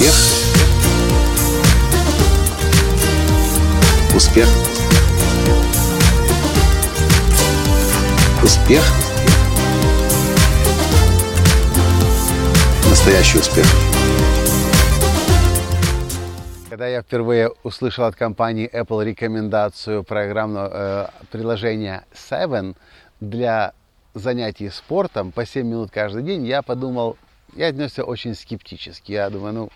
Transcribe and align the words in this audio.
Успех. 0.00 0.14
Успех. 4.16 4.48
Успех. 8.42 8.82
Настоящий 12.88 13.40
успех. 13.40 13.66
Когда 16.70 16.86
я 16.86 17.02
впервые 17.02 17.50
услышал 17.62 18.06
от 18.06 18.16
компании 18.16 18.70
Apple 18.72 19.04
рекомендацию 19.04 20.02
программного 20.02 20.70
э, 21.20 21.24
приложения 21.30 22.06
Seven 22.14 22.74
для 23.20 23.74
занятий 24.14 24.70
спортом 24.70 25.30
по 25.30 25.44
7 25.44 25.66
минут 25.66 25.90
каждый 25.90 26.22
день, 26.22 26.46
я 26.46 26.62
подумал, 26.62 27.18
я 27.54 27.66
отнесся 27.66 28.02
очень 28.02 28.34
скептически. 28.34 29.12
Я 29.12 29.28
думаю, 29.28 29.52
ну, 29.52 29.70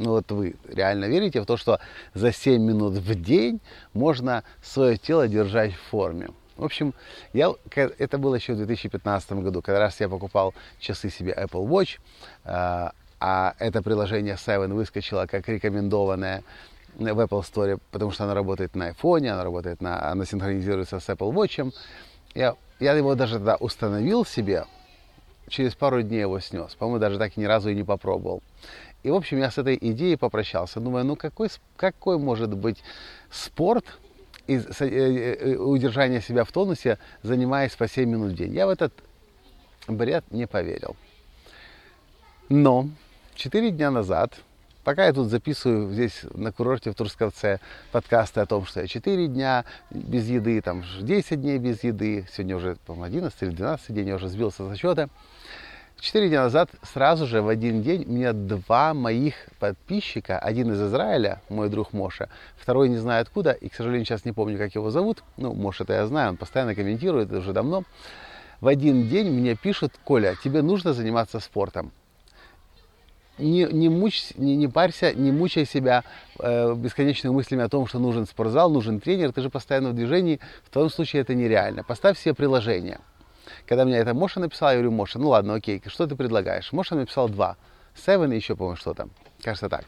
ну 0.00 0.12
вот 0.12 0.30
вы 0.32 0.56
реально 0.66 1.04
верите 1.04 1.40
в 1.42 1.46
то, 1.46 1.56
что 1.56 1.78
за 2.14 2.32
7 2.32 2.60
минут 2.60 2.94
в 2.94 3.14
день 3.14 3.60
можно 3.92 4.44
свое 4.62 4.96
тело 4.96 5.28
держать 5.28 5.74
в 5.74 5.80
форме? 5.90 6.30
В 6.56 6.64
общем, 6.64 6.94
я, 7.32 7.52
это 7.74 8.18
было 8.18 8.34
еще 8.34 8.54
в 8.54 8.56
2015 8.56 9.32
году, 9.32 9.62
когда 9.62 9.78
раз 9.78 10.00
я 10.00 10.08
покупал 10.08 10.54
часы 10.78 11.10
себе 11.10 11.32
Apple 11.32 11.66
Watch, 11.66 11.98
а, 12.44 12.92
а 13.18 13.54
это 13.58 13.82
приложение 13.82 14.34
Seven 14.34 14.72
выскочило 14.72 15.26
как 15.26 15.48
рекомендованное 15.48 16.42
в 16.96 17.20
Apple 17.20 17.42
Store, 17.42 17.78
потому 17.90 18.10
что 18.10 18.24
оно 18.24 18.34
работает 18.34 18.74
на 18.74 18.90
iPhone, 18.90 19.28
оно 19.28 19.44
работает 19.44 19.82
на, 19.82 20.10
оно 20.10 20.24
синхронизируется 20.24 20.98
с 20.98 21.08
Apple 21.08 21.32
Watch. 21.32 21.74
Я, 22.34 22.56
я 22.78 22.92
его 22.92 23.14
даже 23.14 23.34
тогда 23.34 23.56
установил 23.56 24.24
себе, 24.24 24.64
через 25.50 25.74
пару 25.74 26.02
дней 26.02 26.20
его 26.20 26.40
снес. 26.40 26.74
По-моему, 26.76 26.98
даже 26.98 27.18
так 27.18 27.36
и 27.36 27.40
ни 27.40 27.44
разу 27.44 27.70
и 27.70 27.74
не 27.74 27.84
попробовал. 27.84 28.42
И, 29.02 29.10
в 29.10 29.14
общем, 29.14 29.38
я 29.38 29.50
с 29.50 29.58
этой 29.58 29.78
идеей 29.80 30.16
попрощался. 30.16 30.80
Думаю, 30.80 31.04
ну 31.04 31.16
какой, 31.16 31.48
какой 31.76 32.18
может 32.18 32.54
быть 32.54 32.82
спорт 33.30 33.84
и 34.46 34.56
э, 34.56 34.62
э, 34.80 35.56
удержание 35.56 36.20
себя 36.20 36.44
в 36.44 36.52
тонусе, 36.52 36.98
занимаясь 37.22 37.74
по 37.76 37.88
7 37.88 38.08
минут 38.08 38.32
в 38.32 38.34
день? 38.34 38.52
Я 38.52 38.66
в 38.66 38.70
этот 38.70 38.92
бред 39.88 40.24
не 40.30 40.46
поверил. 40.46 40.96
Но 42.48 42.88
4 43.36 43.70
дня 43.70 43.90
назад 43.90 44.40
Пока 44.82 45.04
я 45.04 45.12
тут 45.12 45.28
записываю 45.28 45.92
здесь 45.92 46.22
на 46.32 46.52
курорте 46.52 46.90
в 46.90 46.94
Турсковце 46.94 47.60
подкасты 47.92 48.40
о 48.40 48.46
том, 48.46 48.64
что 48.64 48.80
я 48.80 48.86
4 48.86 49.28
дня 49.28 49.66
без 49.90 50.26
еды, 50.26 50.60
там 50.62 50.82
10 51.00 51.40
дней 51.40 51.58
без 51.58 51.84
еды, 51.84 52.26
сегодня 52.32 52.56
уже, 52.56 52.76
по-моему, 52.86 53.04
11 53.04 53.42
или 53.42 53.50
12 53.50 53.94
день, 53.94 54.08
я 54.08 54.14
уже 54.14 54.28
сбился 54.28 54.66
со 54.68 54.76
счета. 54.76 55.10
Четыре 56.00 56.30
дня 56.30 56.44
назад, 56.44 56.70
сразу 56.82 57.26
же 57.26 57.42
в 57.42 57.48
один 57.48 57.82
день, 57.82 58.06
мне 58.06 58.32
два 58.32 58.94
моих 58.94 59.34
подписчика, 59.58 60.38
один 60.38 60.72
из 60.72 60.80
Израиля, 60.80 61.42
мой 61.50 61.68
друг 61.68 61.92
Моша, 61.92 62.30
второй 62.56 62.88
не 62.88 62.96
знаю 62.96 63.20
откуда, 63.20 63.52
и, 63.52 63.68
к 63.68 63.74
сожалению, 63.74 64.06
сейчас 64.06 64.24
не 64.24 64.32
помню, 64.32 64.56
как 64.56 64.74
его 64.74 64.90
зовут, 64.90 65.22
ну, 65.36 65.52
Моша 65.52 65.84
это 65.84 65.92
я 65.92 66.06
знаю, 66.06 66.30
он 66.30 66.36
постоянно 66.38 66.74
комментирует, 66.74 67.28
это 67.28 67.40
уже 67.40 67.52
давно, 67.52 67.84
в 68.62 68.66
один 68.66 69.08
день 69.08 69.30
мне 69.30 69.56
пишут, 69.56 69.92
Коля, 70.02 70.36
тебе 70.42 70.62
нужно 70.62 70.94
заниматься 70.94 71.38
спортом. 71.38 71.92
Не, 73.36 73.64
не, 73.64 73.90
мучь, 73.90 74.32
не, 74.36 74.56
не 74.56 74.68
парься, 74.68 75.12
не 75.12 75.30
мучай 75.32 75.66
себя 75.66 76.04
э, 76.38 76.74
бесконечными 76.76 77.34
мыслями 77.34 77.62
о 77.62 77.68
том, 77.68 77.86
что 77.86 77.98
нужен 77.98 78.26
спортзал, 78.26 78.70
нужен 78.70 79.00
тренер, 79.00 79.32
ты 79.32 79.42
же 79.42 79.50
постоянно 79.50 79.90
в 79.90 79.94
движении, 79.94 80.40
в 80.64 80.70
твоем 80.70 80.88
случае 80.88 81.20
это 81.22 81.34
нереально. 81.34 81.84
Поставь 81.84 82.18
себе 82.18 82.32
приложение. 82.32 83.00
Когда 83.66 83.84
мне 83.84 83.96
это 83.96 84.14
Моша 84.14 84.40
написала, 84.40 84.70
я 84.70 84.76
говорю, 84.76 84.92
Моша, 84.92 85.18
ну 85.18 85.28
ладно, 85.28 85.54
окей, 85.54 85.82
что 85.86 86.06
ты 86.06 86.16
предлагаешь? 86.16 86.72
Моша 86.72 86.94
написал 86.94 87.28
два. 87.28 87.56
Seven 87.94 88.32
и 88.32 88.36
еще, 88.36 88.56
по-моему, 88.56 88.76
что 88.76 88.94
там. 88.94 89.10
Кажется 89.42 89.68
так. 89.68 89.84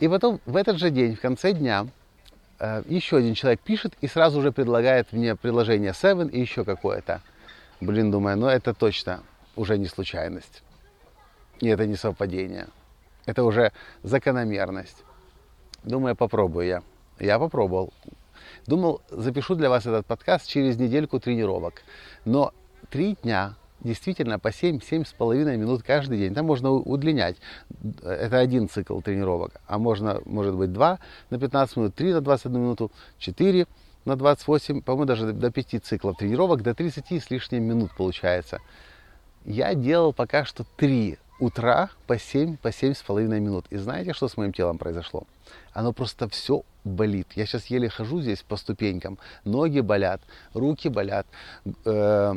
И 0.00 0.08
потом 0.08 0.40
в 0.46 0.56
этот 0.56 0.78
же 0.78 0.90
день, 0.90 1.16
в 1.16 1.20
конце 1.20 1.52
дня, 1.52 1.86
э, 2.58 2.82
еще 2.86 3.16
один 3.16 3.34
человек 3.34 3.60
пишет 3.60 3.94
и 4.00 4.06
сразу 4.06 4.42
же 4.42 4.52
предлагает 4.52 5.12
мне 5.12 5.36
приложение 5.36 5.92
Seven 5.92 6.30
и 6.30 6.40
еще 6.40 6.64
какое-то. 6.64 7.22
Блин, 7.80 8.10
думаю, 8.10 8.36
ну 8.36 8.46
это 8.46 8.74
точно 8.74 9.22
уже 9.54 9.78
не 9.78 9.86
случайность. 9.86 10.62
И 11.60 11.68
это 11.68 11.86
не 11.86 11.96
совпадение. 11.96 12.68
Это 13.24 13.44
уже 13.44 13.72
закономерность. 14.02 15.04
Думаю, 15.82 16.14
попробую 16.16 16.66
я. 16.66 16.82
Я 17.18 17.38
попробовал. 17.38 17.92
Думал, 18.66 19.00
запишу 19.08 19.54
для 19.54 19.70
вас 19.70 19.86
этот 19.86 20.06
подкаст 20.06 20.46
через 20.48 20.76
недельку 20.76 21.18
тренировок. 21.18 21.82
Но 22.24 22.52
три 22.90 23.16
дня 23.22 23.54
действительно 23.80 24.38
по 24.38 24.48
7-7,5 24.48 25.56
минут 25.56 25.82
каждый 25.82 26.18
день. 26.18 26.34
Там 26.34 26.46
можно 26.46 26.70
удлинять. 26.70 27.36
Это 28.02 28.38
один 28.38 28.68
цикл 28.68 29.00
тренировок. 29.00 29.52
А 29.66 29.78
можно, 29.78 30.20
может 30.24 30.54
быть, 30.54 30.72
два 30.72 30.98
на 31.30 31.38
15 31.38 31.76
минут, 31.76 31.94
три 31.94 32.12
на 32.12 32.20
21 32.20 32.60
минуту, 32.60 32.90
четыре 33.18 33.66
на 34.04 34.16
28, 34.16 34.82
по-моему, 34.82 35.04
даже 35.06 35.32
до 35.32 35.50
5 35.50 35.84
циклов 35.84 36.16
тренировок, 36.16 36.62
до 36.62 36.74
30 36.74 37.22
с 37.22 37.30
лишним 37.30 37.64
минут 37.64 37.90
получается. 37.96 38.60
Я 39.44 39.74
делал 39.74 40.12
пока 40.12 40.44
что 40.44 40.64
три 40.76 41.18
утра 41.38 41.90
по 42.06 42.18
7, 42.18 42.56
по 42.56 42.72
7 42.72 42.94
с 42.94 43.02
половиной 43.02 43.40
минут. 43.40 43.66
И 43.70 43.76
знаете, 43.76 44.12
что 44.12 44.28
с 44.28 44.36
моим 44.36 44.52
телом 44.52 44.78
произошло? 44.78 45.24
Оно 45.72 45.92
просто 45.92 46.28
все 46.28 46.62
болит. 46.84 47.28
Я 47.34 47.46
сейчас 47.46 47.66
еле 47.66 47.88
хожу 47.88 48.20
здесь 48.20 48.42
по 48.42 48.56
ступенькам. 48.56 49.18
Ноги 49.44 49.80
болят, 49.80 50.22
руки 50.54 50.88
болят, 50.88 51.26
э, 51.84 52.34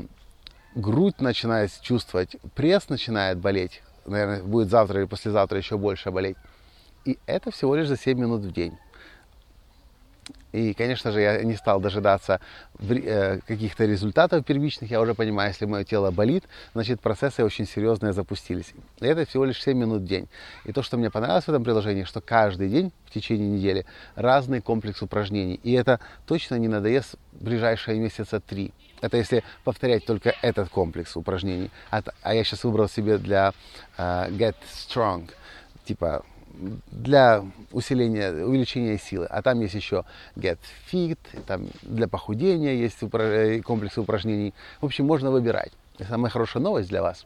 грудь 0.76 1.20
начинает 1.22 1.72
чувствовать, 1.82 2.36
пресс 2.56 2.90
начинает 2.90 3.38
болеть. 3.40 3.82
Наверное, 4.06 4.44
будет 4.44 4.70
завтра 4.70 5.00
или 5.00 5.08
послезавтра 5.08 5.58
еще 5.58 5.78
больше 5.78 6.12
болеть. 6.12 6.38
И 7.06 7.18
это 7.26 7.52
всего 7.52 7.76
лишь 7.76 7.88
за 7.88 7.98
7 7.98 8.20
минут 8.20 8.42
в 8.42 8.52
день. 8.52 8.78
И, 10.52 10.74
конечно 10.74 11.12
же, 11.12 11.22
я 11.22 11.44
не 11.44 11.56
стал 11.56 11.80
дожидаться 11.80 12.40
э, 12.80 13.40
каких-то 13.48 13.86
результатов 13.86 14.46
первичных. 14.46 14.90
Я 14.90 15.00
уже 15.00 15.14
понимаю, 15.14 15.50
если 15.50 15.66
мое 15.66 15.84
тело 15.84 16.10
болит, 16.10 16.44
значит 16.74 17.02
процессы 17.02 17.44
очень 17.44 17.68
серьезные 17.68 18.14
запустились. 18.14 18.74
И 19.00 19.06
это 19.06 19.26
всего 19.26 19.46
лишь 19.46 19.62
7 19.62 19.78
минут 19.78 20.02
в 20.02 20.06
день. 20.06 20.28
И 20.66 20.72
то, 20.72 20.82
что 20.82 20.98
мне 20.98 21.12
понравилось 21.12 21.46
в 21.46 21.50
этом 21.50 21.64
приложении, 21.64 22.04
что 22.04 22.20
каждый 22.20 22.70
день 22.70 22.92
в 23.06 23.12
течение 23.12 23.48
недели 23.48 23.86
разный 24.16 24.60
комплекс 24.60 25.02
упражнений. 25.04 25.60
И 25.64 25.74
это 25.74 26.00
точно 26.26 26.56
не 26.56 26.68
надоест 26.68 27.16
в 27.34 27.44
ближайшие 27.44 28.00
месяца 28.00 28.40
три. 28.40 28.74
Это 29.02 29.18
если 29.18 29.44
повторять 29.64 30.06
только 30.06 30.36
этот 30.42 30.70
комплекс 30.70 31.16
упражнений. 31.16 31.72
А, 31.92 32.02
а 32.22 32.34
я 32.34 32.44
сейчас 32.44 32.64
выбрал 32.64 32.90
себе 32.90 33.18
для 33.18 33.54
uh, 33.98 34.30
Get 34.32 34.56
Strong, 34.72 35.32
типа 35.86 36.24
для 36.92 37.46
усиления, 37.72 38.32
увеличения 38.46 38.98
силы. 38.98 39.26
А 39.28 39.42
там 39.42 39.62
есть 39.62 39.76
еще 39.76 40.04
Get 40.36 40.60
Fit, 40.92 41.18
там 41.46 41.68
для 41.82 42.08
похудения 42.08 42.74
есть 42.74 43.02
упра- 43.02 43.62
комплексы 43.62 44.02
упражнений. 44.02 44.54
В 44.82 44.86
общем, 44.86 45.06
можно 45.06 45.32
выбирать. 45.32 45.72
И 45.98 46.04
самая 46.04 46.30
хорошая 46.30 46.62
новость 46.64 46.90
для 46.90 47.02
вас. 47.02 47.26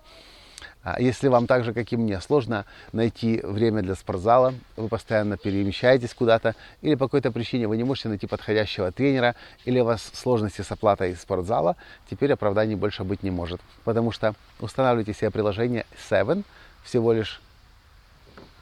А 0.83 0.99
если 1.01 1.29
вам 1.29 1.47
так 1.47 1.63
же, 1.63 1.73
как 1.73 1.91
и 1.94 1.97
мне, 1.97 2.19
сложно 2.19 2.66
найти 2.91 3.39
время 3.41 3.81
для 3.81 3.95
спортзала, 3.95 4.53
вы 4.75 4.89
постоянно 4.89 5.38
перемещаетесь 5.38 6.13
куда-то, 6.13 6.55
или 6.81 6.95
по 6.95 7.05
какой-то 7.05 7.31
причине 7.31 7.67
вы 7.67 7.77
не 7.77 7.85
можете 7.85 8.09
найти 8.09 8.27
подходящего 8.27 8.91
тренера, 8.91 9.35
или 9.63 9.79
у 9.79 9.85
вас 9.85 10.11
сложности 10.13 10.61
с 10.61 10.71
оплатой 10.71 11.16
спортзала, 11.16 11.77
теперь 12.09 12.33
оправданий 12.33 12.75
больше 12.75 13.05
быть 13.05 13.23
не 13.23 13.31
может. 13.31 13.61
Потому 13.85 14.11
что 14.11 14.35
устанавливайте 14.59 15.13
себе 15.13 15.31
приложение 15.31 15.85
Seven 16.09 16.44
всего 16.83 17.13
лишь 17.13 17.41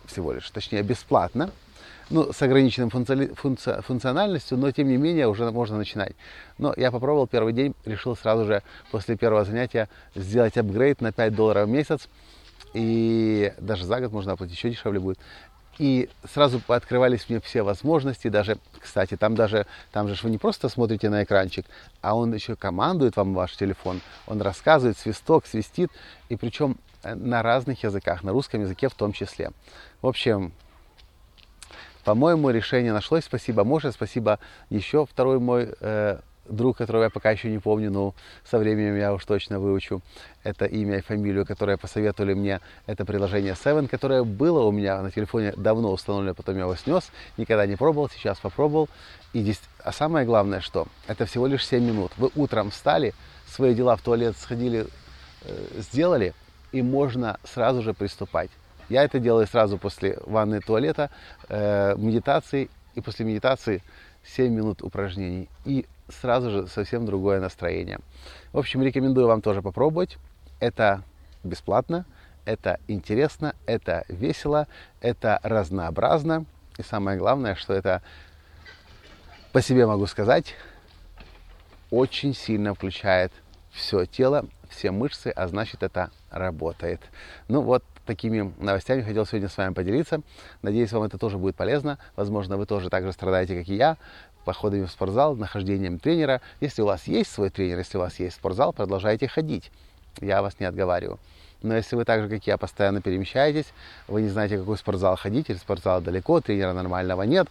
всего 0.05 0.33
лишь, 0.33 0.49
точнее 0.51 0.83
бесплатно, 0.83 1.51
ну, 2.11 2.31
с 2.31 2.37
функци... 3.35 3.81
функциональностью, 3.81 4.57
но 4.57 4.71
тем 4.71 4.87
не 4.87 4.97
менее 4.97 5.27
уже 5.27 5.49
можно 5.51 5.77
начинать. 5.77 6.13
Но 6.57 6.73
я 6.77 6.91
попробовал 6.91 7.27
первый 7.27 7.53
день, 7.53 7.73
решил 7.85 8.15
сразу 8.15 8.45
же 8.45 8.61
после 8.91 9.15
первого 9.15 9.45
занятия 9.45 9.89
сделать 10.13 10.57
апгрейд 10.57 11.01
на 11.01 11.11
5 11.11 11.35
долларов 11.35 11.67
в 11.67 11.71
месяц. 11.71 12.09
И 12.73 13.53
даже 13.59 13.85
за 13.85 13.99
год 13.99 14.11
можно 14.11 14.33
оплатить, 14.33 14.55
еще 14.55 14.69
дешевле 14.69 14.99
будет. 14.99 15.19
И 15.77 16.09
сразу 16.31 16.61
открывались 16.67 17.27
мне 17.29 17.39
все 17.39 17.63
возможности, 17.63 18.27
даже, 18.27 18.57
кстати, 18.79 19.15
там 19.17 19.35
даже, 19.35 19.65
там 19.91 20.07
же 20.07 20.15
вы 20.21 20.29
не 20.29 20.37
просто 20.37 20.69
смотрите 20.69 21.09
на 21.09 21.23
экранчик, 21.23 21.65
а 22.01 22.15
он 22.15 22.33
еще 22.33 22.55
командует 22.55 23.15
вам 23.15 23.33
ваш 23.33 23.55
телефон, 23.55 24.01
он 24.27 24.41
рассказывает, 24.41 24.97
свисток, 24.97 25.47
свистит, 25.47 25.89
и 26.29 26.35
причем 26.35 26.77
э, 27.03 27.15
на 27.15 27.41
разных 27.41 27.83
языках, 27.83 28.21
на 28.21 28.31
русском 28.31 28.61
языке 28.61 28.89
в 28.89 28.93
том 28.93 29.13
числе. 29.13 29.51
В 30.01 30.07
общем, 30.07 30.51
по-моему, 32.03 32.49
решение 32.49 32.93
нашлось. 32.93 33.25
Спасибо 33.25 33.63
Моше, 33.63 33.91
спасибо 33.91 34.39
еще 34.69 35.05
второй 35.05 35.39
мой 35.39 35.69
э, 35.79 36.19
друг, 36.45 36.77
которого 36.77 37.03
я 37.03 37.09
пока 37.09 37.31
еще 37.31 37.49
не 37.49 37.59
помню, 37.59 37.91
но 37.91 38.13
со 38.49 38.57
временем 38.57 38.97
я 38.97 39.13
уж 39.13 39.25
точно 39.25 39.59
выучу 39.59 40.01
это 40.43 40.65
имя 40.65 40.97
и 40.97 41.01
фамилию, 41.01 41.45
которое 41.45 41.77
посоветовали 41.77 42.33
мне. 42.33 42.59
Это 42.87 43.05
приложение 43.05 43.53
Seven, 43.53 43.87
которое 43.87 44.23
было 44.23 44.63
у 44.63 44.71
меня 44.71 45.01
на 45.01 45.11
телефоне 45.11 45.53
давно 45.55 45.91
установлено, 45.91 46.33
потом 46.33 46.55
я 46.55 46.61
его 46.61 46.75
снес, 46.75 47.09
никогда 47.37 47.65
не 47.65 47.75
пробовал, 47.75 48.09
сейчас 48.09 48.39
попробовал. 48.39 48.89
И 49.33 49.41
здесь, 49.41 49.61
а 49.83 49.91
самое 49.91 50.25
главное, 50.25 50.61
что 50.61 50.87
это 51.07 51.25
всего 51.25 51.47
лишь 51.47 51.65
7 51.65 51.83
минут. 51.83 52.11
Вы 52.17 52.29
утром 52.35 52.71
встали, 52.71 53.13
свои 53.47 53.73
дела 53.73 53.95
в 53.95 54.01
туалет 54.01 54.35
сходили, 54.37 54.87
э, 55.43 55.67
сделали, 55.77 56.33
и 56.71 56.81
можно 56.81 57.37
сразу 57.43 57.81
же 57.81 57.93
приступать 57.93 58.49
Я 58.91 59.05
это 59.05 59.19
делаю 59.19 59.47
сразу 59.47 59.77
после 59.77 60.19
ванны 60.25 60.59
туалета, 60.59 61.09
э, 61.47 61.95
медитации, 61.95 62.69
и 62.93 62.99
после 62.99 63.25
медитации 63.25 63.81
7 64.21 64.53
минут 64.53 64.81
упражнений. 64.81 65.47
И 65.63 65.85
сразу 66.09 66.51
же 66.51 66.67
совсем 66.67 67.05
другое 67.05 67.39
настроение. 67.39 67.99
В 68.51 68.57
общем, 68.57 68.83
рекомендую 68.83 69.27
вам 69.27 69.41
тоже 69.41 69.61
попробовать. 69.61 70.17
Это 70.59 71.03
бесплатно, 71.45 72.05
это 72.43 72.81
интересно, 72.89 73.55
это 73.65 74.03
весело, 74.09 74.67
это 74.99 75.39
разнообразно. 75.41 76.43
И 76.77 76.83
самое 76.83 77.17
главное, 77.17 77.55
что 77.55 77.73
это, 77.73 78.01
по 79.53 79.61
себе 79.61 79.87
могу 79.87 80.05
сказать, 80.05 80.53
очень 81.91 82.35
сильно 82.35 82.73
включает 82.73 83.31
все 83.71 84.05
тело, 84.05 84.47
все 84.69 84.91
мышцы, 84.91 85.27
а 85.33 85.47
значит 85.47 85.81
это 85.81 86.11
работает. 86.29 86.99
Ну 87.47 87.61
вот 87.61 87.85
такими 88.11 88.53
новостями 88.59 89.03
хотел 89.03 89.25
сегодня 89.25 89.47
с 89.47 89.55
вами 89.55 89.73
поделиться. 89.73 90.21
Надеюсь, 90.61 90.91
вам 90.91 91.03
это 91.03 91.17
тоже 91.17 91.37
будет 91.37 91.55
полезно. 91.55 91.97
Возможно, 92.17 92.57
вы 92.57 92.65
тоже 92.65 92.89
так 92.89 93.05
же 93.05 93.13
страдаете, 93.13 93.57
как 93.57 93.69
и 93.69 93.75
я, 93.75 93.97
походами 94.43 94.83
в 94.83 94.91
спортзал, 94.91 95.35
нахождением 95.35 95.97
тренера. 95.97 96.41
Если 96.59 96.81
у 96.81 96.85
вас 96.85 97.07
есть 97.07 97.31
свой 97.31 97.49
тренер, 97.49 97.77
если 97.77 97.97
у 97.97 98.01
вас 98.01 98.19
есть 98.19 98.35
спортзал, 98.35 98.73
продолжайте 98.73 99.29
ходить. 99.29 99.71
Я 100.19 100.41
вас 100.41 100.59
не 100.59 100.65
отговариваю. 100.65 101.19
Но 101.61 101.75
если 101.75 101.95
вы 101.95 102.03
так 102.03 102.23
же, 102.23 102.27
как 102.27 102.45
я, 102.47 102.57
постоянно 102.57 103.01
перемещаетесь, 103.01 103.67
вы 104.09 104.23
не 104.23 104.29
знаете, 104.29 104.57
какой 104.57 104.77
спортзал 104.77 105.15
ходить, 105.15 105.49
или 105.49 105.57
спортзал 105.57 106.01
далеко, 106.01 106.41
тренера 106.41 106.73
нормального 106.73 107.21
нет, 107.23 107.47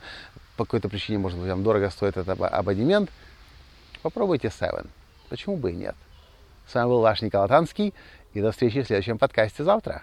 по 0.59 0.65
какой-то 0.67 0.91
причине, 0.91 1.19
может 1.19 1.39
быть, 1.39 1.49
вам 1.49 1.63
дорого 1.63 1.89
стоит 1.89 2.19
этот 2.19 2.39
абонемент, 2.39 3.09
попробуйте 4.03 4.49
Seven. 4.49 4.89
Почему 5.31 5.57
бы 5.57 5.71
и 5.71 5.77
нет? 5.77 5.95
С 6.69 6.75
вами 6.75 6.89
был 6.89 7.01
ваш 7.01 7.23
Николай 7.23 7.49
Танский, 7.49 7.95
и 8.35 8.43
до 8.43 8.53
встречи 8.53 8.83
в 8.83 8.87
следующем 8.87 9.17
подкасте 9.17 9.65
завтра. 9.65 10.03